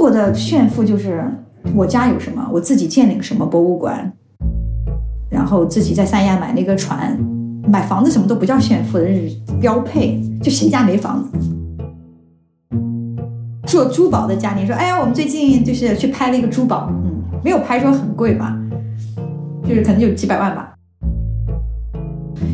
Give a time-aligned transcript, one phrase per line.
[0.00, 1.22] 中国的炫富就是
[1.74, 4.10] 我家有什么，我自己建了个什么博物馆，
[5.28, 7.14] 然后自己在三亚买那个船，
[7.68, 10.18] 买房子什么都不叫炫富的，是标配。
[10.42, 11.38] 就谁家没房子？
[13.66, 18.58] 做珠宝的家庭说：“哎呀，我们最近就是去拍了一个珠宝，嗯，没有拍说很贵吧，
[19.68, 20.69] 就是可能就几百万吧。”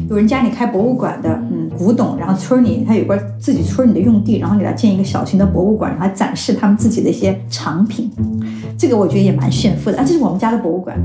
[0.08, 8.10] 有人家里开博物馆的，嗯，古董，然后村里他有块自己村里的用地，然后给他建一个小型的博物馆，然后展示他们自己的一些藏品，
[8.78, 10.04] 这个我觉得也蛮炫富的啊。
[10.06, 10.96] 这是我们家的博物馆，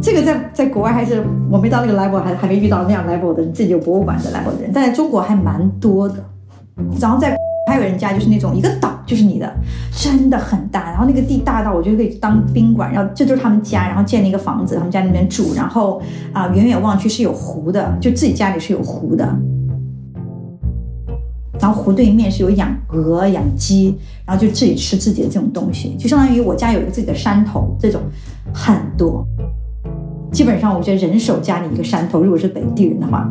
[0.00, 6.16] 这个在在国外还是我没到那个 level，还还没遇到那样 level 的自己有博物馆的 level 的人，但在中国还蛮多的。
[6.98, 7.36] 然后在
[7.70, 9.48] 还有人家就是那种一个岛就是你的，
[9.92, 16.02] 真的很大，然后那个地大到我觉得可以当宾馆，然后这就是他们家，然后建了一个房子，他们家里面住，然后
[16.32, 19.24] 啊远远望去是有湖的，就自己家里是有湖的，
[21.60, 28.00] 然后湖对面是有养鹅养鸡，然后就自己吃自己的这种东西，就相当于我家有一个自己的山头，这种
[28.52, 29.24] 很多，
[30.32, 33.30] 基本上我觉得人手家里一个山头，如果是本地人的话。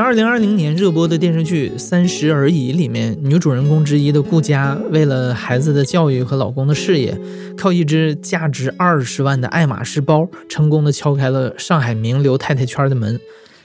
[0.00, 7.14] 在二零二零年热播的电视剧《三十而已》里面，女主人公之一的顾佳，为了孩子的教育和老公的事业，
[7.54, 13.20] 靠一只价值二十万的爱马仕包，成功的敲开了上海名流太太圈的门。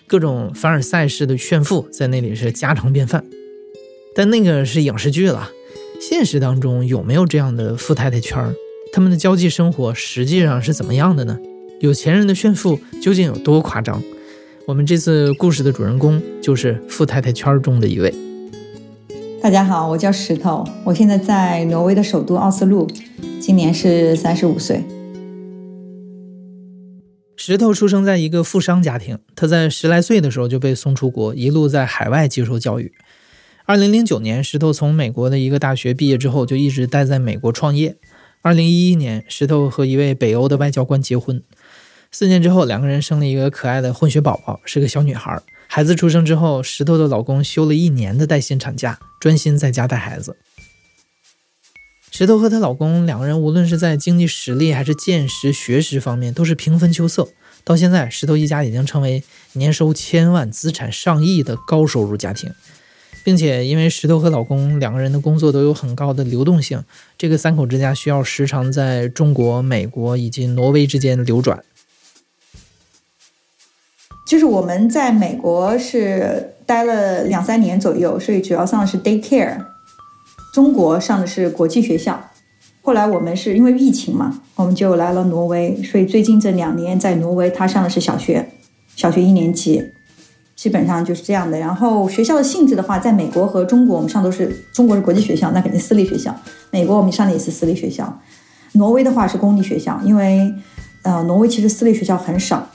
[0.07, 3.23] 各种凡尔赛式的炫富在那里是家常便饭。
[4.13, 5.49] 但那个是影视剧了，
[6.01, 8.53] 现实当中有没有这样的富太太圈？
[8.91, 11.39] 他们的交际生活实际上是怎么样的呢？
[11.79, 14.03] 有钱人的炫富究竟有多夸张？
[14.67, 18.11] 我们这次故事的主人公就是富太太圈中的一位。
[19.39, 22.89] 大家好，我叫石头，我现在在挪威的首都奥斯陆，
[23.39, 24.83] 今年是三十五岁。
[27.35, 32.91] 石头出生在一个富商家庭，他在十来岁的时候就被送出国，一路在海外接受教育。
[33.65, 37.97] 二零零九年，石头从美国的一个大学毕业之后，就一直待在美国创业。
[38.41, 41.43] 二零一一年，石头和一位北欧的外交官结婚。
[42.17, 45.37] 四年之后，两个人生了一个可爱的混血宝宝，是个小女孩。
[45.67, 50.37] 孩子出生之后，石头的老公休了一年的带薪产假，专心在家带孩子。
[52.11, 57.27] 石头和她老公两个人，无论是在经济实力还是见识、学识方面，都是平分秋色。
[57.65, 59.21] 到现在，石头一家已经成为
[59.51, 62.49] 年收千万、资产上亿的高收入家庭，
[63.25, 66.81] 并且因为石头和老公两个人的工作都有很高的流动性，
[67.17, 71.61] 这个三口之家需要时常在中国、美国以及挪威之间流转。
[74.25, 79.57] 就是我们在美国是待了两三年左右，所以主要上的是 daycare。
[80.53, 82.19] 中国上的是国际学校。
[82.81, 88.47] 后来我们是因为疫情嘛，我们就来了挪威，所以最近这两年在挪威，他上的是小学，
[88.95, 89.83] 小学一年级，
[90.55, 91.59] 基本上就是这样的。
[91.59, 96.31] 然后学校的性质的话，在美国和中国我们上都是中国是国际学校，那肯定私立学校；
[96.71, 98.21] 美国我们上的也是私立学校。
[98.73, 100.53] 挪威的话是公立学校，因为
[101.03, 102.67] 呃，挪威其实私立学校很少。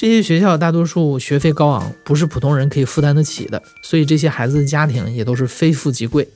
[0.00, 6.28] 这些学校大多数学费高昂，不是普通人可以负担得起的，所以这些孩子的家庭也都是非富即贵。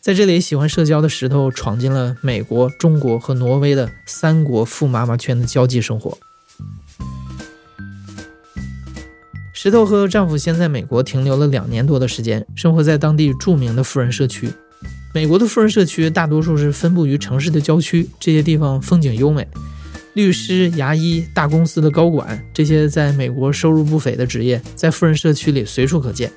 [0.00, 6.16] 在这里，喜欢社交的石头闯进了美国、中国和挪威的三国富妈妈圈的交际生活。
[9.52, 14.48] 石头和丈夫先在美国停留了两年多的时间，生活在当地著名的富人社区。
[15.12, 19.48] 美国的富人社区大多数是分布于城市的郊区，这些地方风景优美。
[20.14, 26.30] 律师、牙医、大公司的高管，这些在美国收入不菲的职业，在富人社区里随处可见。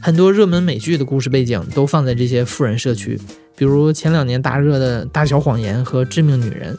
[0.00, 3.18] 很多热门美剧的故事背景都放在这些富人社区，
[3.56, 6.74] 比如前两年大热的《大小谎言》和《致命女人》。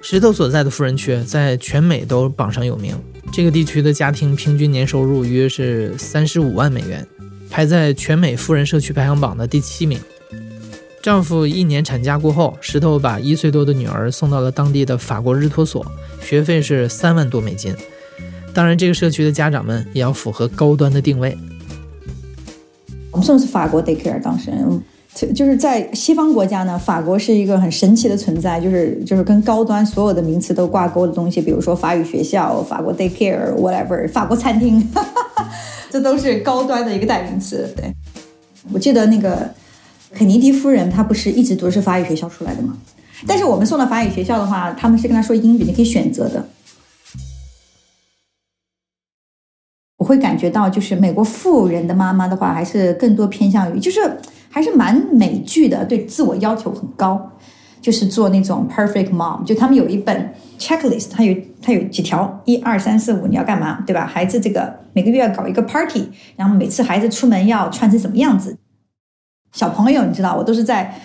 [0.00, 2.96] 石头所在的富人区在全美都榜上有名，
[3.32, 7.06] 这个地区的家庭平均年收入约是三十五万美元，
[7.50, 9.98] 排在全美富人社区排行榜的第七名。
[11.02, 15.84] 丈夫一年产假过后，石头把一岁多的女儿送到了当地的法国日托所，
[16.22, 17.74] 学费是三万多美金。
[18.54, 21.36] 当然，这个社区的家长们也要符合高端的定位。
[23.10, 24.52] 我们送的是法国 daycare，当时
[25.34, 34.88] 就是在西方国家呢，法国是一个很神奇的存在，就是就是跟高端所有的名词都挂钩的东西，比如说法语学校、法国 daycare，whatever，法国餐厅，
[35.90, 37.68] 这都是高端的一个代名词。
[37.76, 37.92] 对，
[38.72, 39.52] 我记得那个。
[40.14, 42.76] 肯尼迪夫人她不是一直都是法语学校出来的吗？
[43.26, 46.44] 但是我们送到法语学校的话，他们是跟他说英语，你可以选择的。
[49.98, 54.00] 我会感觉到，就是美国富人的妈妈的话，还是更多偏向于，就是
[54.50, 57.30] 还是蛮美剧的，对自我要求很高，
[57.80, 59.44] 就是做那种 perfect mom。
[59.44, 61.32] 就他们有一本 checklist，它有
[61.62, 64.04] 它有几条，一二三四五，你要干嘛，对吧？
[64.04, 68.58] 孩子这个每个月要搞一个 party，然后每次孩子出门要穿成什么样子。
[69.52, 70.98] 小朋友，你知道，我都是在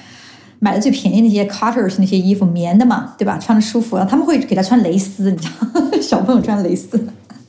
[0.59, 3.37] 买的最便宜那些 Carter's 那些衣服，棉的嘛，对吧？
[3.37, 6.97] 穿着舒服，然后他们会给他穿蕾丝，你知道， 小朋友穿蕾丝。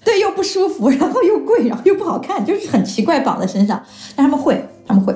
[0.05, 3.81] 对，又不舒服，然后又贵，然后又不好看，就是很奇怪绑在身上。
[4.17, 5.15] 但他们会，他们会，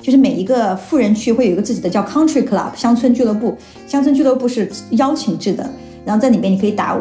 [0.00, 3.58] 就是每一个富人区会有一个自己的叫 Country Club 乡村俱乐部。
[3.86, 5.68] 乡村俱乐部是邀请制的，
[6.04, 6.94] 然后在里面你可以打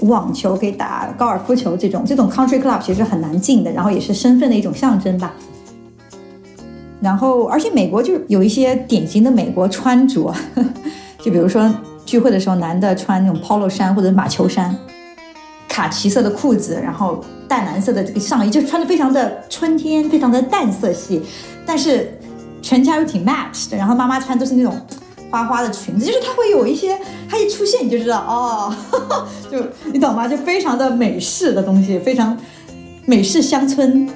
[0.00, 2.04] 网球，可以打高尔夫球这种。
[2.04, 5.32] 这种 Country Club 其实很难进的，然后也是身份的一种象征吧。
[7.00, 10.34] 然后，而且美国就是有一些典型的美国穿着，
[11.22, 11.72] 就比如说。
[12.06, 14.76] 聚会的时候，男的穿那种 polo 衫或者马球衫，
[15.66, 17.18] 卡其色的裤子，然后
[17.48, 21.22] 淡蓝色的这个上衣，就穿的非常的春天，非常的淡色系，
[21.64, 22.12] 但是
[22.60, 23.76] 全家又挺 match 的。
[23.78, 24.78] 然后妈妈穿都是那种
[25.34, 26.96] 花花的裙子，就是它会有一些，
[27.28, 28.72] 它一出现你就知道哦，
[29.50, 29.58] 就
[29.92, 30.28] 你懂吗？
[30.28, 32.38] 就非常的美式的东西，非常
[33.04, 34.08] 美式乡村。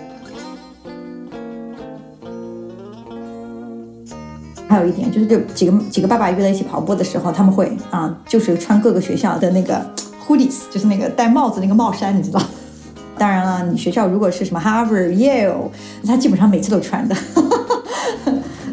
[4.69, 9.85] 还有一点就是，就几个几个爸爸约在一起跑步的时候，他们会啊，就是穿各个学校的那个
[10.25, 12.41] hoodies，就是那个戴帽子那个帽衫，你知道？
[13.19, 15.69] 当然了，你学校如果是什么 Harvard、Yale，
[16.07, 17.17] 他基本上每次都穿的。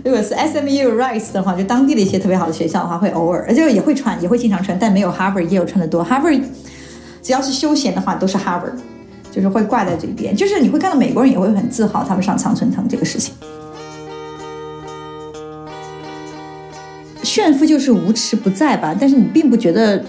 [0.06, 6.06] 如果是 SMU、Rice 的话，就当地的一些特别好的学校的话，会偶尔，而且也会穿，也会经常穿，但没有 Harvard、也有穿的多。
[6.06, 6.44] Harvard
[7.24, 8.76] 只要是休闲的话，都是 Harvard，
[9.32, 13.34] 就是会挂在嘴边，就是你会看到美国人也会很自豪他们上常春藤这个事情。
[17.24, 18.96] 炫富就是无耻不在吧？
[18.98, 20.06] 但是你并不觉得，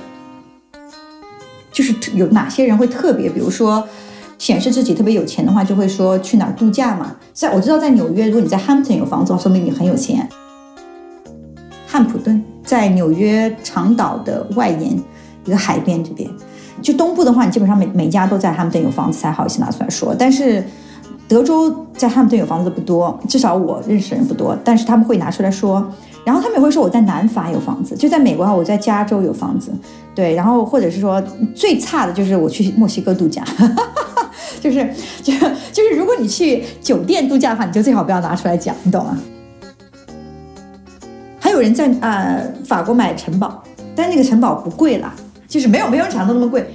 [1.72, 3.88] 就是有哪些人会特别，比如说
[4.46, 7.16] 显示自己特别有钱的话，就会说去哪儿度假嘛。
[7.32, 10.28] 在我知道，在纽约，如果你在汉普顿有房子，说明你很有钱。
[11.84, 14.96] 汉普顿在纽约长岛的外沿，
[15.46, 16.30] 一个海边这边。
[16.80, 20.14] 就东部的话，你基本上每每家都在汉普顿有房子才好意思拿出来说。
[20.16, 20.64] 但是
[21.26, 25.84] 德州在汉普顿有房子的不多，至少我认识的人不多，但是他们会拿出来说。
[26.24, 29.72] 然后他们也会说我在南法有房子，就在美国哈，我在加州有房子，
[30.14, 31.20] 对，然后或者是说
[31.52, 33.44] 最差的就是我去墨西哥度假，
[34.66, 34.84] 就是
[35.22, 35.32] 就
[35.72, 39.16] 就是如果你去酒店度假的话，你就最好不要拿出来讲，你懂吗？
[41.38, 43.62] 还有人在呃法国买城堡，
[43.94, 45.14] 但是那个城堡不贵啦，
[45.46, 46.66] 就是没有没有想象中那么贵，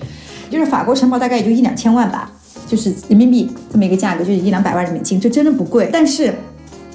[0.49, 2.31] 就是法国城堡大概也就一两千万吧，
[2.67, 6.33] 就是人民币这么一个价格，就是一两百万人民币，就真的不贵，但是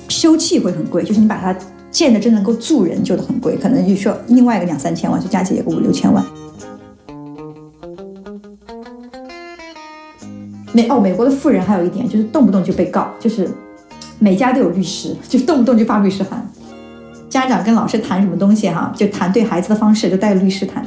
[0.08, 1.54] 修葺会很贵，就是你把它。
[1.88, 6.22] 建的真能够住人，就的很贵，可能就需要另外一个两三千万，就加起来个五六千万。
[10.76, 13.48] 美哦，美国的富人还有一点就是动不动就被告，就是
[14.18, 16.46] 每家都有律师，就动不动就发律师函。
[17.30, 20.84] 家长跟老师谈什么东西哈，就谈对孩子的方式，就带律师谈。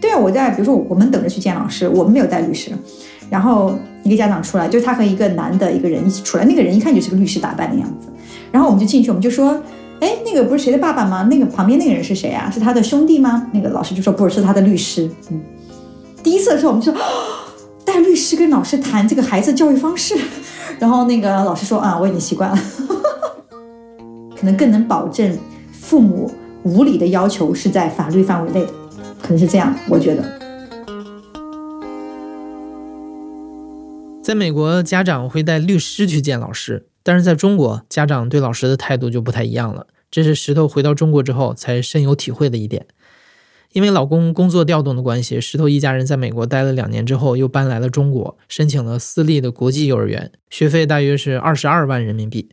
[0.00, 2.72] 对啊，我在比如说我们等着去见老师，我们没有带律师，
[3.30, 8.08] 然后一个家长出来，就他和一个男的一个人一起出来，那个人一看就是个律师打扮的样子，
[8.50, 9.62] 然后我们就进去，我们就说。
[9.98, 11.26] 哎，那个不是谁的爸爸吗？
[11.30, 12.50] 那个旁边那个人是谁啊？
[12.50, 13.46] 是他的兄弟吗？
[13.54, 15.08] 那个老师就说不是，是他的律师。
[15.30, 15.40] 嗯，
[16.22, 16.92] 第一次的时候我们说
[17.96, 20.14] 带律师跟老师谈这个孩子教育方式，
[20.78, 22.58] 然后那个老师说啊，我已经习惯了，
[24.38, 25.38] 可能更能保证
[25.72, 26.30] 父母
[26.62, 28.72] 无理的要求是在法律范围内的，
[29.22, 30.22] 可能是这样，我觉得。
[34.22, 36.88] 在美国，家长会带律师去见老师。
[37.02, 39.86] 但是在中国，家长对老师的态度就不太一样了。
[40.10, 42.86] 这是石头回到中国之后才深有体会的一点。
[43.76, 52.48] 因为老公工作调动的关系，石头一家人在美国待了两年之后，又搬来了中国，申请了私立的国际幼儿园，学费大约是二十二万人民币。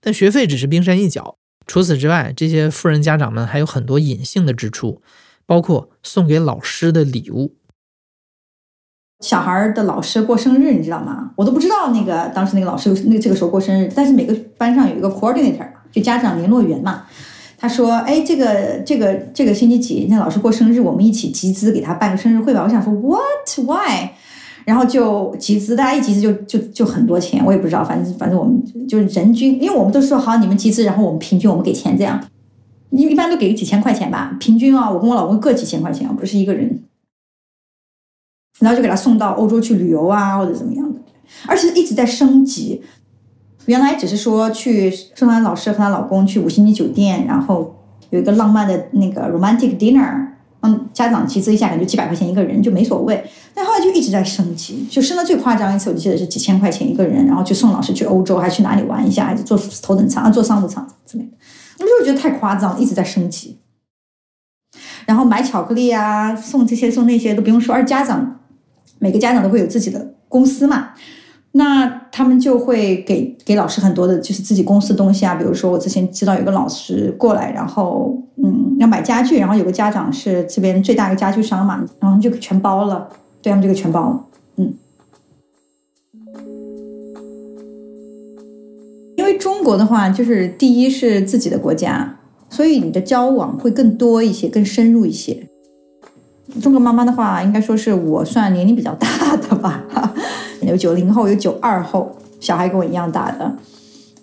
[0.00, 5.00] 但学费只是冰山一角，除此之外，这些富人家长们还有很多隐性的支出，
[5.46, 7.54] 包括送给老师的礼物。
[9.20, 11.30] 小孩的老师过生日，你知道吗？
[11.36, 13.88] 我都不知道那个当时那个老师那这个时候过生日。
[13.94, 17.06] 但是每个班上有一个 coordinator，就家长联络员嘛。
[17.60, 24.10] 他说：“哎，这个这个这个星期几，那老师过生日，我们一起集资给他办个生日会吧。”我想说，what why？
[24.64, 32.22] 然后就集资，大家一集资就就就很多钱，我也不知道，反正反正我们就是人均，因为我们都说好，你们集资，然后我们平均我们给钱这样，
[32.90, 36.84] 一一般都给几千块钱吧，平均啊，我跟我老公各几千块钱，不是一个人。
[38.60, 41.00] 然后就给他送到欧洲去旅游啊，或者怎么样的，
[41.46, 42.82] 而且一直在升级。
[43.68, 47.76] 原来只是说去圣诞老师和她老公去五星级酒店，然后
[48.08, 50.26] 有一个浪漫的那个 romantic dinner，
[50.60, 53.22] 嗯，家长集资一下，感觉几百块钱一个人就没所谓。
[53.52, 61.30] 但后来就一直在升级，就升的最夸张一次，我记得是几千块钱一个人，然后去送老师去欧洲，还去哪里玩一下，还是坐头等舱啊，坐商务舱之类的。
[61.80, 63.58] 我就觉得太夸张，一直在升级。
[65.04, 68.40] 然后买巧克力啊，送这些送那些都不用说，而家长
[68.98, 70.94] 每个家长都会有自己的公司嘛。
[71.52, 75.36] 那他们就会给给老师很多的，就是自己公司东西啊。
[75.36, 83.08] 比如说，我之前知道有个老师过来，然后嗯要买家具，然后有个家长是这边最大的家具商嘛，然后就全包了，
[83.40, 84.24] 对他们这个全包了，
[84.56, 84.74] 嗯。
[89.16, 92.18] 因为中国的话，就是第一是自己的国家，
[92.50, 95.46] 所以你的交往会更多一些，更深入一些。
[96.60, 99.84] 中国妈妈的话，应该说是我算年龄比较大的吧。
[100.66, 102.10] 有九零后，有九二后，
[102.40, 103.52] 小孩跟我一样大的，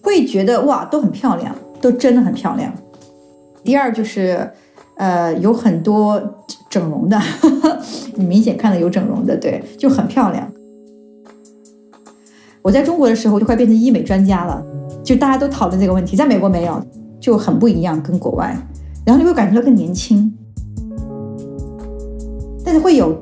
[0.01, 2.73] 会觉得哇，都很漂亮，都真的很漂亮。
[3.63, 4.51] 第二就是，
[4.95, 6.21] 呃，有很多
[6.69, 7.19] 整容的，
[8.15, 10.51] 你明显看到有整容的，对，就很漂亮。
[12.61, 14.63] 我在中国的时候就快变成医美专家了，
[15.03, 16.81] 就大家都讨论这个问题，在美国没有，
[17.19, 18.57] 就很不一样，跟国外，
[19.05, 20.31] 然后你会感觉到更年轻，
[22.63, 23.15] 但是会有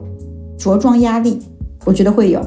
[0.57, 1.39] 着装压力，
[1.85, 2.41] 我觉得会有。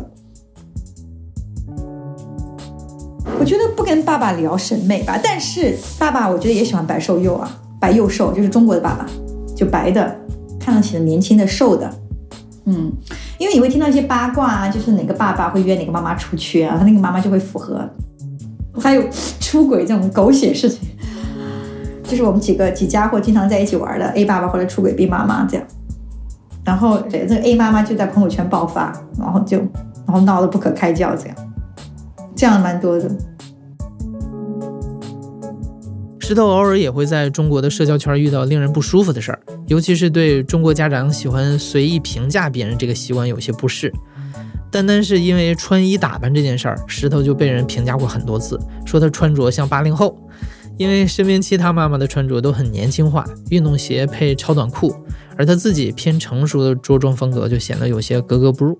[3.46, 7.48] 我觉得不跟爸爸聊审美吧，但是爸爸我觉得也喜欢白瘦幼啊，
[7.78, 9.06] 白幼瘦就是中国的爸爸，
[9.54, 10.16] 就白的，
[10.58, 11.88] 看上去年轻的瘦的，
[12.64, 12.90] 嗯，
[13.38, 17.88] 因为你会听到一些八卦啊，就是哪个爸爸会约哪个妈妈出去啊，他那个妈妈就会符合，
[18.80, 19.04] 还有
[19.38, 20.80] 出轨这种狗血事情，
[22.02, 25.64] 就是我们几个几家伙经常在一起玩的 A 爸爸后来出轨 B 妈妈这样，
[26.64, 31.36] 然后对这个 A 妈妈就在朋友圈爆发，然后就然后闹得不可开交这样。
[32.34, 33.08] 这样蛮多的。
[36.28, 43.92] 石头偶尔也会在中国的社交圈遇到令人不舒服的事儿，尤其是对中国家长喜欢随意评价别人这个习惯有些不适。
[44.68, 50.20] 单单是因为穿衣打扮这件事儿，石头就被人评价过很多次，说他穿着像八零后。
[50.76, 54.92] 因为身边其他妈妈的穿着都很年轻化，运动鞋配超短裤，
[55.36, 58.76] 而他自己偏成熟的着装风格就显得有些格格不入。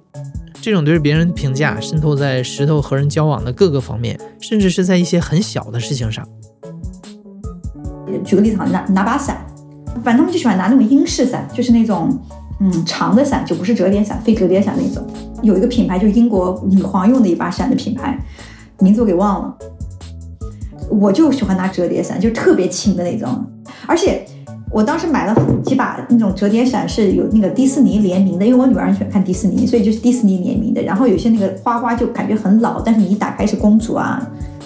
[0.60, 6.26] 这种对别人评价渗透在石头和人交往的各个方面，甚至是在一些很小的事情上。
[8.24, 9.36] 举个例子，拿拿把伞，
[10.02, 12.16] 反正他们就喜欢拿那种英式伞，就是那种
[12.60, 15.06] 嗯长的伞，就不是折叠伞，非折叠伞那种。
[15.42, 18.18] 有一个品牌，就是英国女皇用的一把伞的品牌，
[18.80, 19.56] 名字我给忘了。
[20.88, 23.44] 我就喜欢拿折叠伞，就特别轻的那种，
[23.86, 24.26] 而且。
[24.72, 30.82] 我当时买了几把那种折叠伞，是有那个迪士尼联名的，因为我女儿喜欢看迪士尼，所以就是迪士尼联名的。
[30.82, 34.20] 然后有些那个花花就感觉很老，但是你一打开是公主啊，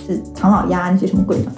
[0.07, 1.53] 是唐老鸭那些什么鬼的。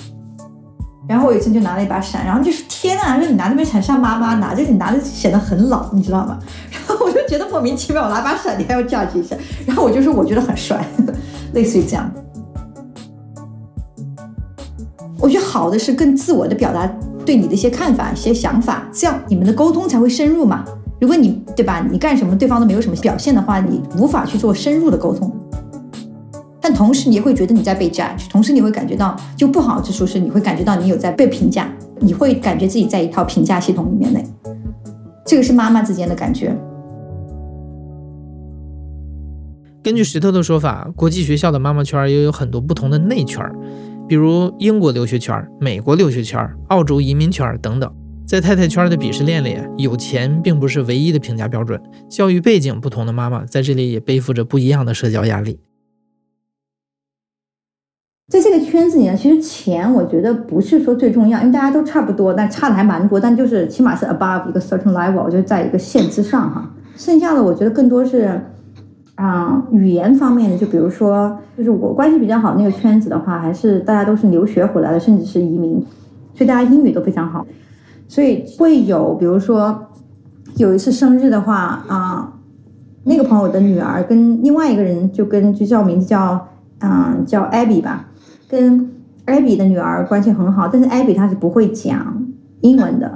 [1.12, 6.38] 然后我有一次就拿了一把伞，然后就是天呐，说你拿那把伞像妈妈拿，就你拿着显得很老，你知道吗？
[6.72, 10.82] 然后我就觉得莫名其妙，我拿把伞你还要架起一下， 然后我就说我觉得很帅，
[11.52, 12.10] 类似于这样。
[15.20, 16.90] 我觉得好的是更自我的表达。
[17.24, 20.64] 对你的一些看法、一些想法，这样你们的沟通才会深入嘛。
[21.00, 25.32] 如果你对吧，你干什么对方都没有什么表现的话，你无法去做深入的沟通。
[26.62, 34.24] 但同时你也会觉得你在被 judge，同时你会感觉到就不好之处是你会感觉到你有在被评价，你会感觉自己在一套评价系统里面内。
[35.26, 36.56] 这个是妈妈之间的感觉。
[39.82, 43.44] 根据石头的说法，国际学校的妈妈圈也有很多不同的内圈。
[44.08, 47.92] 比如英国留学圈、美国留学圈、澳洲移民圈等等，
[48.24, 51.80] 在太太圈的鄙视链里，有钱并不是唯一的评价标准。
[52.08, 55.58] 教育背景不同的妈妈在这里也背负着不一样的社交压力。
[58.28, 66.70] 在这个圈子里呢，其实钱我觉得不是说最重要，因为大家都差不多，但差的还蛮多，但就是起码是 above 一个 certain level，我觉得在一个线之上哈。
[66.96, 68.40] 剩下的我觉得更多是。
[69.14, 75.74] 啊，语言方面的，就比如说，就是我关系比较好那个圈子的话，还是大家都是留学回来的，甚至是移民，
[76.34, 77.46] 所以大家英语都非常好。
[78.08, 79.86] 所以会有，比如说
[80.56, 82.32] 有一次生日的话啊，
[83.04, 86.48] 那个朋友的女儿跟另外一个人就跟就叫名字叫
[86.80, 88.08] 嗯叫 Abby 吧，
[88.52, 88.86] 跟
[89.24, 92.22] 艾比的女儿关系很好，但是艾比她是不会讲
[92.60, 93.10] 英文的，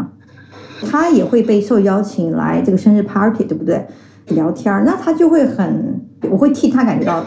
[0.91, 3.87] 她也会被受邀请来这个生日 party，对不对？
[4.29, 6.01] 聊天儿，那她就会很，
[6.31, 7.23] 我会替她感觉到，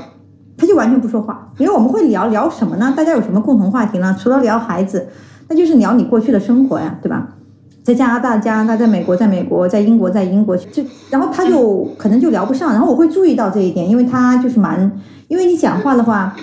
[0.58, 2.92] 她就完全不说话，因为我们会聊聊什么呢？
[2.98, 4.16] 大家有什么共同话题呢？
[4.20, 5.08] 除了聊孩子，
[5.48, 7.36] 那就是聊你过去的生活呀，对吧？
[7.84, 10.58] 在加拿大，加拿大；在美国，在美国；在英国，在英国。
[10.58, 14.92] 就然后他就可能就聊不上，然后我会注意到这一点，因为他就是蛮，
[15.28, 16.36] 因为你讲话的话，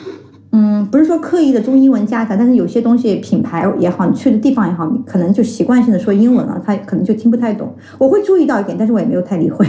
[0.52, 7.74] 嗯，不是说刻意的中英文夹杂，但是有些东西品牌也好，你去的地方也好，你可能就习惯性的说英文了，他可能就听不太懂。
[7.98, 9.66] 我会注意到一点，但是我也没有太理会。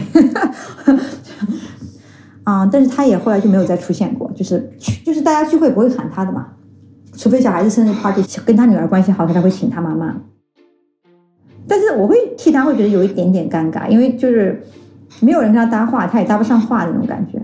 [2.44, 4.72] 啊，但是他也后来就没有再出现过，就是
[5.04, 6.48] 就是大家聚会不会喊他的嘛，
[7.14, 10.16] 除非小孩子生日 party 跟他女儿关系好，他才会请他妈妈。
[11.68, 14.64] 但是我会替他会觉得有一点点尴尬，因为就是
[15.20, 17.42] 没有人跟他搭话，他也搭不上话那种感觉。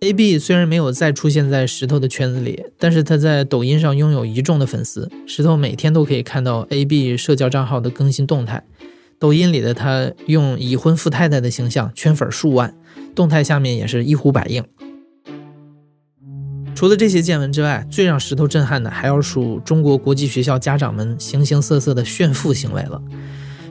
[0.00, 5.10] A B 虽然没有再出现在石头的圈子里，但是他在抖音上拥有一众的粉丝。
[5.26, 8.62] 石头每天都可以看到 A B 社交账号的更新动态。
[9.18, 12.72] 抖音里的他用已婚富太太的形象圈粉数万，
[13.16, 14.62] 动态下面也是一呼百应。
[16.76, 23.02] 除了这些见闻之外，最让石头震撼的还要数中国国际学校家长们形形色色的炫富行为了。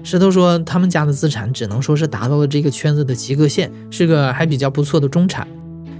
[0.03, 5.47] 石头说，他们家的资产只能说是达到了这个圈子的及格线，是个还比较不错的中产。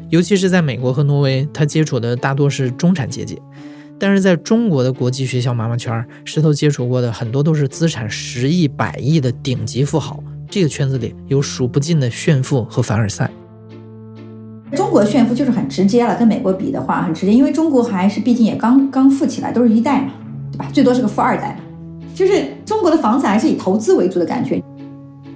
[0.09, 3.41] 尤其是在美国和挪威，他接触的大多是中产阶级。
[3.99, 10.23] 但是在中国的国际学校妈妈圈，石头接触过的很多都是资产十亿、百亿的顶级富豪。
[10.49, 13.29] 这个圈子里有数不尽的炫富和凡尔赛。
[14.73, 20.11] 中国炫富就是很直接了，跟美国比的话很直接，因为中国还是毕竟也刚刚富起来，都是一代嘛，
[20.51, 20.69] 对吧？
[20.71, 21.59] 最多是个富二代。
[22.13, 24.61] 就是中国的房产还是以投资为主的感觉。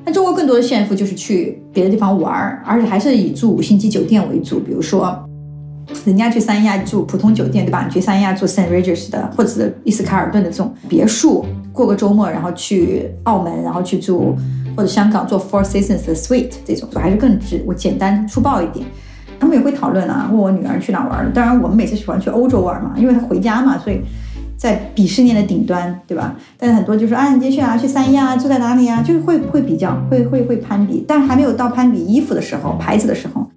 [0.03, 4.59] 那中国更多的炫富就是去别的地方玩儿，而且还是以住五星级酒店为主。
[4.59, 5.17] 比如说，
[6.05, 7.85] 人家去三亚住普通酒店，对吧？
[7.85, 14.35] 你去三亚住 Saint Regis 的，或者是伊斯卡尔顿的这种别墅，过个周末，然后去澳门，然后去住
[14.75, 18.85] 或者香港做 Four Seasons 的 Suite 这种，还是更直，我简单粗暴一点。
[19.39, 21.31] 他们也会讨论啊，问我女儿去哪玩。
[21.31, 24.01] 当然，我们每次喜欢去欧洲玩嘛，因为她回家嘛，所以。
[24.61, 26.35] 在鄙视链的顶端，对吧？
[26.55, 29.01] 但是很多就说啊，你去啊，去三亚啊住在哪里啊？
[29.01, 33.49] 就是会会比较，会会会攀比，但还没有到攀比衣服的时候，牌子的时候。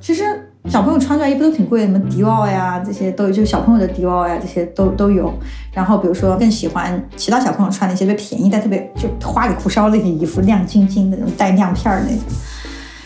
[0.00, 0.24] 其实
[0.70, 5.30] 小朋友穿出来衣服都挺贵的，什么迪奥呀，这些都有，就小朋友的迪奥呀，这些都都有。
[5.74, 12.24] 然后比如说更喜欢其他小朋友穿的一些特别便宜但特别就花里胡哨那些衣服，亮晶晶的那种带亮片儿那种。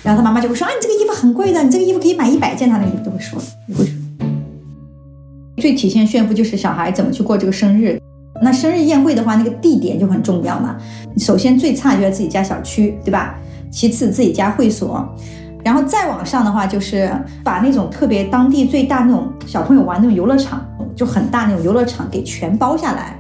[0.04, 3.36] 然后他妈妈就会说啊，你这个衣服很贵的，你这个衣服可以买一百件，他的衣服都会说，
[3.76, 3.97] 会说。
[5.58, 8.00] 最体现炫富就是小孩怎么去过这个生日。
[8.40, 10.76] 那生日宴会的话，那个地点就很重要嘛。
[11.16, 13.34] 首先最差就在自己家小区，对吧？
[13.70, 15.06] 其次自己家会所，
[15.64, 17.10] 然后再往上的话，就是
[17.42, 23.18] 把那种特别当地最大那种小朋友玩那种游乐场，就很大那种游乐场给全包下来。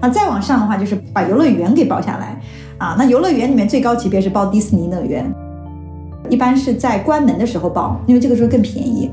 [0.00, 2.40] 啊，再往上的话，就是把游乐园给包下来。
[2.78, 5.28] 啊，那游乐园里面最高级别是包迪士尼乐园，
[6.30, 9.10] 一般是在关门的时候包，因为这个时候更便宜。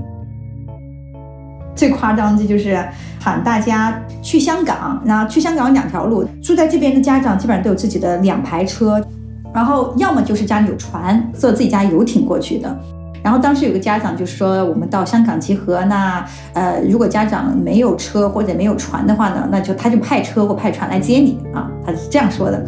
[1.84, 2.82] 最夸张的就是
[3.20, 9.06] 喊大家去香港，然后去香港有两条路，住在这边的家长基本上都有自己的两排车，
[9.54, 12.74] 然后要么就是家里有船，坐自己家游艇过去的。
[13.22, 22.66] 然后当时有个家长就说，我们到香港集合，那呃如果家长没有车或者没有船的话呢，那就他就派车或派船来接你啊，他是这样说的，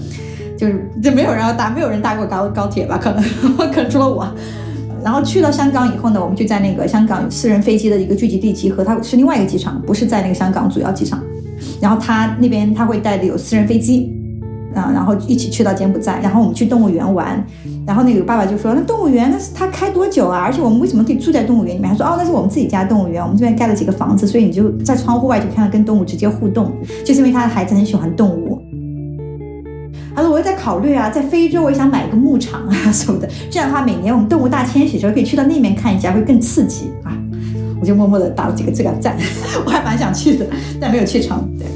[0.58, 3.00] 就是就没有人要搭，没有人搭过高高铁吧？
[3.02, 3.24] 可能
[3.72, 4.28] 可能除了我。
[5.06, 11.22] 然后去到香港以后呢，我们就在那个香港私人飞机的一个聚集地集合，它是另外一个机场，不是在那个香港主要机场。
[11.80, 14.12] 然后他那边他会带的有私人飞机，
[14.74, 17.46] 啊，然后一起去到柬埔寨，然后我们去动物园玩。
[17.86, 20.40] 然后那个爸爸就说：“那动物园那是他开多久啊？
[20.40, 26.72] 而且我们为什么可以住在动物园里面？”他说：“哦，那是我们自己家动物园，我们这边盖了几个房子，所以你就在窗户外就看到跟动物直接互动，
[27.06, 28.55] 就是因为他的孩子很喜欢动物。”
[30.16, 33.30] 他说：“我也在考虑啊，在非洲我也想买一个牧场啊 什么的。
[33.52, 37.12] 这样的话，每年我们动物大迁徙时候可以去到那边看一下，会更刺激啊。
[37.82, 39.18] ”我就默默的打了几个这个赞，
[39.66, 40.48] 我还蛮想去的，
[40.80, 41.54] 但没有去成。
[41.60, 41.68] 对。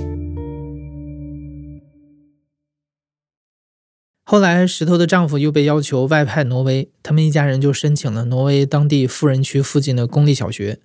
[4.24, 10.80] 后来，石头的丈夫又被要求外派挪威，他们一家人就申请了挪威当地富人区附近的公立小学。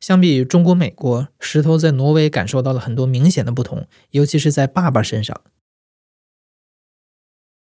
[0.00, 5.40] 相比中国、美国，石头在挪威感受到了很多明显的不同，尤其是在爸爸身上。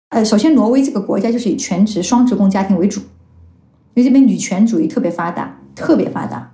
[0.09, 3.01] 呃，首先，挪威这个国家就是以全职双职工家庭为主，
[3.93, 6.53] 因为这边女权主义特别发达，特别发达。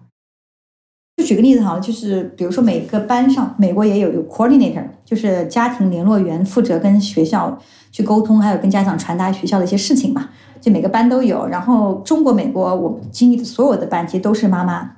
[1.17, 7.59] 就举个例子好了，就是比如说每个班上，美国也有有 coordinator，就是家庭联络员，负责跟学校
[7.91, 10.29] 去沟通，还有跟家长传达学校的一些事情嘛。
[10.59, 11.45] 就每个班都有。
[11.45, 14.93] 然后中国、美国，我经历的所有的班其实都是妈妈，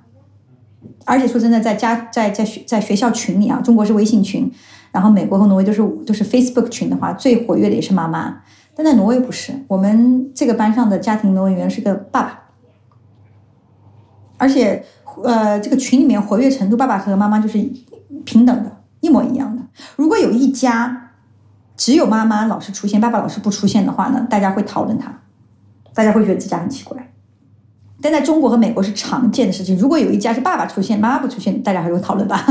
[1.03, 4.49] 而且说真的，在家在在学在学校群里啊，中国是微信群。
[4.95, 8.41] 然后美国和挪威都是都是 Facebook 群的话，最活跃的也是妈妈，
[8.73, 9.51] 但在挪威不是。
[9.67, 12.39] 我们这个班上的家庭挪威员是个爸爸，
[14.37, 14.85] 而且
[15.21, 17.57] 呃，这个群里面活跃程度，爸爸和妈妈就是
[18.23, 19.61] 平等的，一模一样的。
[19.97, 21.11] 如果有一家
[21.75, 25.13] 只有妈妈老是出现，爸爸老是不出现的话呢，大家会讨论他，
[25.93, 27.11] 大家会觉得这家很奇怪。
[28.01, 29.77] 但在中国和美国是常见的事情。
[29.77, 32.41] 如果有一家是爸爸出现，妈妈不出现，大家还会讨论吧。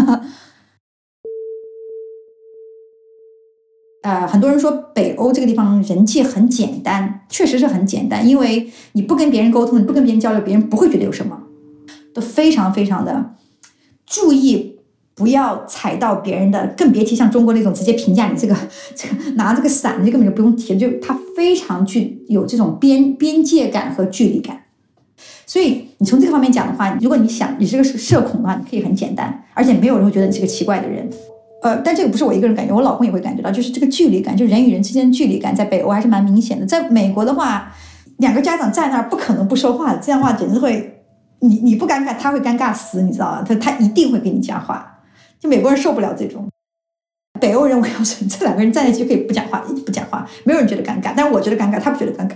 [4.04, 11.40] 呃，很多人说北欧这个地方人际很简单，确实是很简单，因为你不跟别人沟通，你不跟别人交流，别人不会觉得有什么，
[12.12, 13.34] 都非常非常的
[14.04, 14.76] 注意，
[15.14, 18.54] 不要踩到别人的，更别提像中国那种直接评价你这个
[18.94, 24.64] 这个拿这个伞，这根本就不用提，就他非常具有这种边边界感和距离感。
[25.46, 31.08] 所以你从这个方面讲的话，如果你想你是个社恐的话，你可以很简单，而且没有人会觉得你是个奇怪的人。
[31.64, 36.66] 呃，但这个不是我一个人感觉，我老公也会感觉到，就是这个距离感，就人与人之间距离感，在北欧还是蛮明显的。
[36.66, 37.72] 在美国的话，
[38.18, 41.02] 两个家长在那儿不可能不说话，这样的话简直会，
[41.40, 43.42] 你你不尴尬，他会尴尬死，你知道吗？
[43.48, 44.98] 他他一定会跟你讲话，
[45.40, 46.46] 就美国人受不了这种。
[47.40, 52.34] 北欧人，我要说，这两个人在一起可以不讲话，不讲话，没有人觉得尴尬，但是我觉得尴尬，他不觉得尴尬。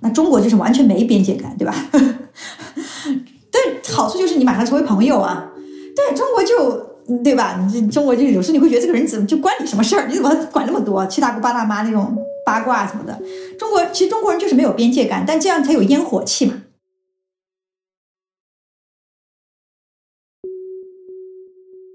[0.00, 1.72] 那中国就是完全没边界感，对吧？
[1.92, 3.62] 但
[3.94, 5.48] 好处就是你马上成为朋友啊。
[5.94, 6.91] 对中国就。
[7.24, 7.58] 对吧？
[7.60, 10.06] 你这中国就有时候你会觉得这个人怎么就关你什么事儿？
[10.06, 13.20] 你怎么管那么多七大姑八大妈那种八卦什么的？
[13.58, 16.62] 中国其实中国人就是没有边界感，但这样才有烟火气嘛。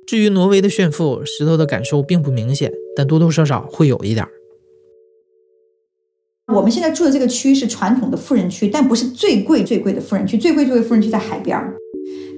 [0.05, 4.31] 至于挪威的炫富，石头的感受并不明显，但多多少少会有一点儿。
[6.53, 11.75] 我们现在住的这个区是传统的富人区，但不是最贵最贵的富人区，最贵最贵富人区在海边儿。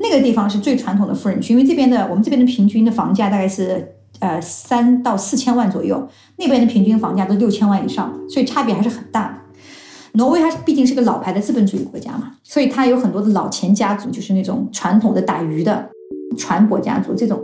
[0.01, 6.07] 那个地方是最传统的富人区，因为这边的我们这边的平均的房价大概是呃三到四千万左右，
[6.37, 9.35] 那边的平均房价都六千万以上，所以差别还是很大的。
[10.13, 15.89] 挪威它毕竟是个老牌的资本主义国家嘛，所以它有很多的老钱家族，就是那种传统的打鱼的
[16.37, 17.13] 船舶家族。
[17.13, 17.39] 这种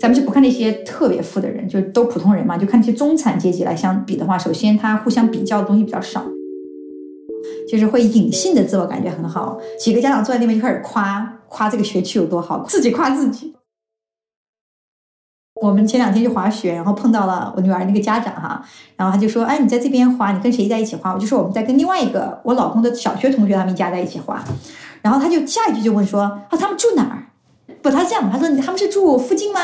[0.00, 6.22] 咱们就不看那些特别富的人，就都普通人嘛，就看那些中产阶级来相比的话，首先它互相比较的东西比较少。
[7.70, 13.54] 就是会隐性的自我感觉很好，几个家长坐在那边就开始夸夸这个学区有多好，自己夸自己。
[15.62, 18.62] 我们前两天去滑雪，然后碰到了我女儿那个家长哈，
[18.94, 24.44] 然后他就说：“哎，你在这边滑，你跟谁在一起滑？”我就说：“我们在跟另外一个我老公的小学同学他们家在一起滑。”
[25.00, 27.26] 然后他就下一句就问说：“啊，他们住哪儿？”
[27.80, 29.60] 不，他这样，他说：“他们是住附近吗？”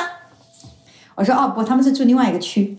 [1.15, 2.79] 我说：“哦，不，他们是住另外一个区。”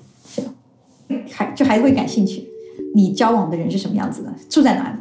[1.32, 2.50] 还就还会感兴趣，
[2.96, 4.34] 你交往的人是什么样子的？
[4.50, 4.98] 住在哪里？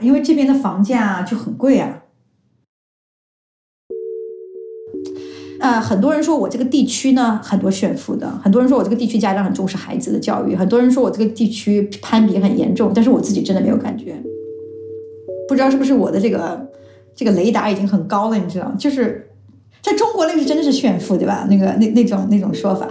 [0.00, 1.99] 因为这边的房价就很贵啊，
[5.60, 14.16] 呃，很多人说我这个地区呢很多炫富的，很多人说我这个地区家长很重视孩子的教育，很多人说我这个地区攀比很严重，但是我自己真的没有感觉，
[15.46, 16.66] 不知道是不是我的这个
[17.14, 19.30] 这个雷达已经很高了，你知道，就是
[19.82, 21.46] 在中国那个是真的是炫富，对吧？
[21.50, 22.88] 那个那那种那种说法，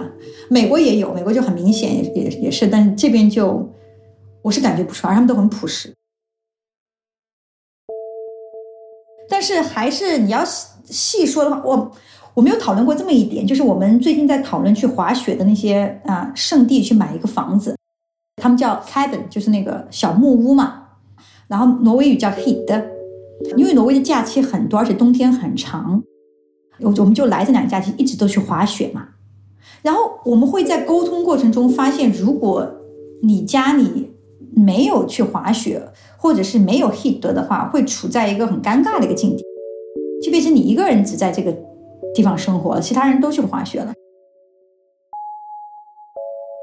[0.50, 3.68] 美国也有，美国就很明显也也也是，但是这边就
[4.44, 5.92] 我是感觉不出来，他们都很朴实。
[9.28, 11.92] 但是还是你要细细说的话，我
[12.40, 17.76] 我没有讨论过这么一点，就是我们最近在讨论去滑雪的那些啊圣地去买一个房子，
[18.42, 20.84] 他们叫 cabin，就是那个小木屋嘛。
[21.50, 22.86] 然后挪威语叫 hit，
[23.58, 26.02] 因为挪威的假期很多，而且冬天很长，
[26.80, 29.10] 我我们就来这两个假期一直都去滑雪嘛。
[29.82, 32.66] 然后我们会在沟通过程中发现，如果
[33.22, 34.14] 你家里
[34.56, 35.92] 没有去滑雪。
[36.22, 39.44] 或者是没有 hit 的话，会处在一个很尴尬的一个境地，
[40.22, 41.58] 就变成你一个人只在这个
[42.14, 43.94] 地方生活了，其他人都去滑雪了。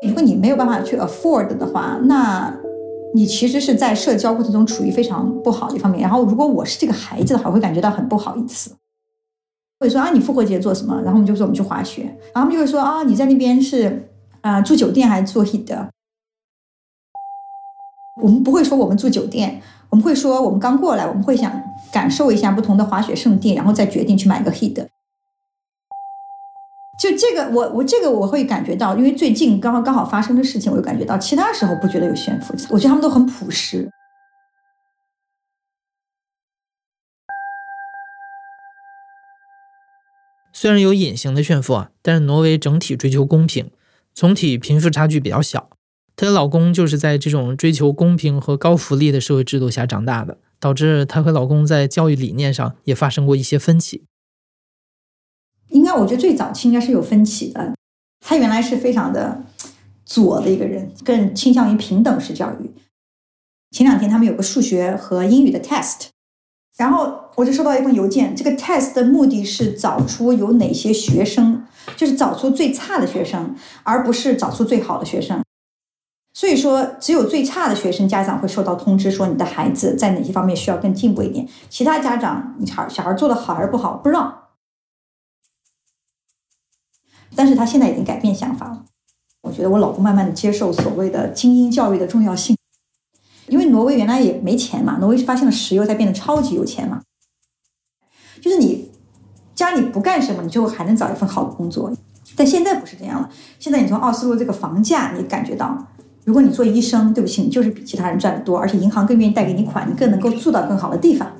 [0.06, 2.54] 如果你没有办法去 afford 的话，那
[3.14, 6.02] 你其实是在社交过程中处于非常不好的一方面。
[6.02, 8.76] 然后，如果我是这个孩子的话，我会感觉到很不好意思，
[9.80, 10.94] 会说啊，你复活节做什么？
[11.02, 12.02] 然后我们就说我们去滑雪，
[12.35, 14.11] 然后他们就会说啊，你在那边是
[14.42, 15.88] 啊住酒店还是做 hit 的？
[18.22, 21.50] 我们不会说我们住酒店，我们会说我们刚过来，我们会想
[21.92, 24.87] 感受一下不同的滑雪圣地，然后再决定去买个 heat。
[26.98, 33.90] 就这个，我我这个我会感觉到，因为最近刚刚好发生的事情，我就感觉到，其他时候不觉得有炫富，我觉得他们都很朴实。
[40.54, 43.70] 虽然有隐形的炫富啊，但是挪威整体追求公平，
[44.14, 45.68] 总体贫富差距比较小。
[46.16, 54.04] 她的老公就是在这种追求公平和高福利的社会制度下长大的，导致她和老公在教育理念上也发生过一些分歧。
[55.68, 57.74] 应该，我觉得最早期应该是有分歧的。
[58.20, 59.42] 他原来是非常的
[60.05, 62.70] 左的一个人，更倾向于平等式教育。
[63.70, 66.07] 前两天他们有个数学和英语的 test，
[66.76, 71.64] 然后我就收到一封邮件，这个 test 的目的是找出有哪些学生，
[71.96, 75.42] 就是找出最差的学生，而不是找出最好的学生。
[76.33, 81.48] 所以说，只有最差的学生家长会收到通知，说你的孩子在哪些方面需要更进步一点。
[81.68, 84.45] 其他家长，你孩小孩做的好还是不好，不知道。
[87.37, 88.85] 但是他现在已经改变想法了。
[89.42, 92.57] 我觉得我老公慢慢的接受所谓的精英教育的重要性，
[93.46, 97.03] 因为挪威原来也没钱嘛，挪威是发现了石油才变得超级有钱嘛。
[98.40, 98.90] 就是你
[99.55, 101.92] 家里不干什么，你最后还能找一份好的工作。
[102.35, 105.87] 但现在不是这样了，现在你从奥斯陆这个房价，你感觉到。
[106.25, 111.31] 如果你做医生，对不起，你就是比其他人赚的多，而且银行更愿意贷给你款，你更能够住到更好的地方。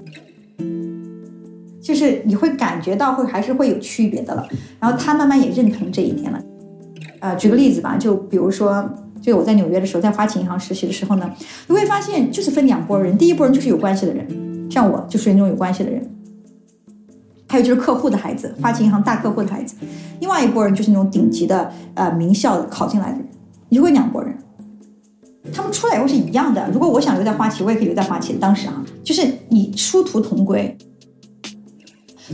[1.87, 4.45] 就是你会感觉到会还是会有区别的了。
[4.81, 6.43] 然后他慢慢也认同这一点了。
[7.21, 8.85] 呃，举个例子吧，就比如说，
[9.23, 11.33] 就我在纽约的时候，在花旗银行实习的时候呢，
[11.69, 16.05] 你会发现就是分两拨人，第一拨人就是有关系的人，像我就属于那种有关系的人，
[17.49, 19.77] 还有就是客户的孩子，花旗银行大客户的孩子，
[20.21, 23.27] 另外一拨人就是那种顶级的呃名校考进来的人，
[23.69, 24.37] 你就会两拨人。
[25.53, 26.69] 他们出来以后是一样的。
[26.73, 28.33] 如果我想留在花旗，我也可以留在花旗。
[28.35, 30.77] 当时啊，就是你殊途同归。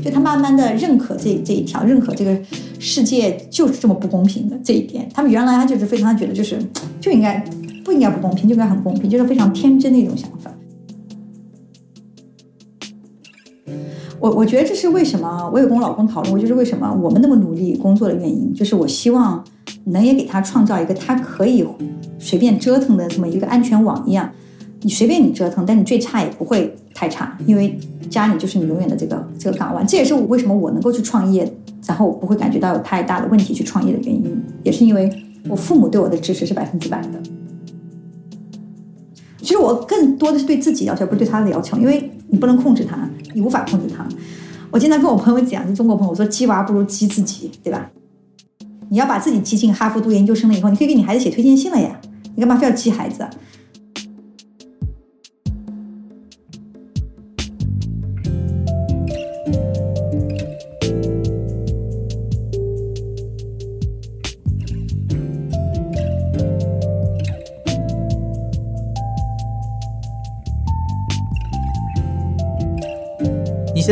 [0.00, 2.38] 就他慢慢的认可这这一条，认可这个
[2.78, 5.08] 世界就是这么不公平的这一点。
[5.12, 6.58] 他们原来他就是非常觉得就是
[7.00, 7.44] 就应该
[7.84, 10.50] 不应该不公平，就应该很公平，就是非常天真的一种想法。
[14.20, 19.44] 我我觉得这是为什么我有跟我老公讨论过，就是为什么我们那么努力工作的原因，就是我希望。
[19.84, 21.66] 能也给他创造一个他可以
[22.16, 24.30] 随便折腾的这么一个安全网一样，
[24.82, 26.72] 你随便你折腾，但你最差也不会
[27.02, 27.76] 太差，因为
[28.08, 29.84] 家里就是你永远的这个这个港湾。
[29.84, 31.52] 这也是我为什么我能够去创业，
[31.84, 35.10] 然后我不会感觉到有太大的问题去创业的原因，也是因为
[35.48, 37.20] 我父母对我的支持是百分之百的。
[39.38, 44.06] 其实我更多的是对自己要求，不是对他的要求，因为你不能控制他，你无法控制他。
[44.70, 47.90] 我经常跟我朋友讲，就中国朋友，说鸡娃不如鸡自己，对吧？
[48.90, 52.00] 你要把自己激进哈佛读研究生了以后，你可以给你孩子写推荐信了呀，
[52.36, 53.26] 你干嘛非要激孩子？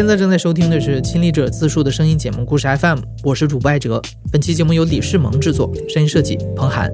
[0.01, 4.01] 现在正在收听的是《亲历者自述》的声音节目《故事 FM》，我是主播艾哲。
[4.33, 6.91] 本期节目由李世萌制作，声音设计彭涵。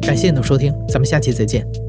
[0.00, 1.85] 感谢你的收听，咱们下期再见。